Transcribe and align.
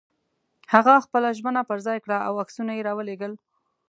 هغه 0.73 0.93
خپله 1.05 1.29
ژمنه 1.37 1.61
پر 1.69 1.79
ځای 1.85 1.97
کړه 2.05 2.17
او 2.27 2.33
عکسونه 2.43 2.71
یې 2.77 2.85
را 2.87 2.93
ولېږل. 2.95 3.33